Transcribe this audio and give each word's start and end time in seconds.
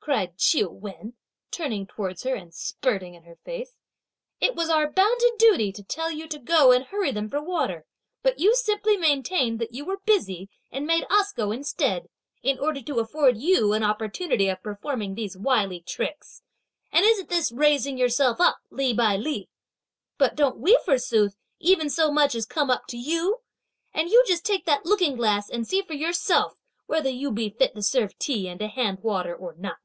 cried 0.00 0.38
Ch'iu 0.38 0.70
Wen, 0.70 1.12
turning 1.50 1.86
towards 1.86 2.22
her 2.22 2.34
and 2.34 2.54
spurting 2.54 3.12
in 3.12 3.24
her 3.24 3.36
face. 3.44 3.76
"It 4.40 4.54
was 4.56 4.70
our 4.70 4.90
bounden 4.90 5.36
duty 5.36 5.70
to 5.72 5.82
tell 5.82 6.10
you 6.10 6.26
to 6.28 6.38
go 6.38 6.72
and 6.72 6.86
hurry 6.86 7.10
them 7.12 7.28
for 7.28 7.36
the 7.40 7.42
water, 7.42 7.84
but 8.22 8.38
you 8.40 8.54
simply 8.56 8.96
maintained 8.96 9.58
that 9.58 9.74
you 9.74 9.84
were 9.84 9.98
busy 10.06 10.48
and 10.72 10.86
made 10.86 11.04
us 11.10 11.32
go 11.34 11.52
instead, 11.52 12.08
in 12.42 12.58
order 12.58 12.80
to 12.80 13.00
afford 13.00 13.36
you 13.36 13.74
an 13.74 13.84
opportunity 13.84 14.48
of 14.48 14.62
performing 14.62 15.14
these 15.14 15.36
wily 15.36 15.82
tricks! 15.82 16.40
and 16.90 17.04
isn't 17.04 17.28
this 17.28 17.52
raising 17.52 17.98
yourself 17.98 18.40
up 18.40 18.56
li 18.70 18.94
by 18.94 19.14
li? 19.14 19.50
But 20.16 20.34
don't 20.34 20.56
we 20.56 20.78
forsooth, 20.86 21.36
even 21.60 21.90
so 21.90 22.10
much 22.10 22.34
as 22.34 22.46
come 22.46 22.70
up 22.70 22.86
to 22.88 22.96
you? 22.96 23.42
and 23.92 24.08
you 24.08 24.24
just 24.26 24.46
take 24.46 24.64
that 24.64 24.86
looking 24.86 25.16
glass 25.16 25.50
and 25.50 25.68
see 25.68 25.82
for 25.82 25.92
yourself, 25.92 26.54
whether 26.86 27.10
you 27.10 27.30
be 27.30 27.50
fit 27.50 27.74
to 27.74 27.82
serve 27.82 28.18
tea 28.18 28.48
and 28.48 28.58
to 28.60 28.68
hand 28.68 29.00
water 29.02 29.36
or 29.36 29.54
not?" 29.58 29.76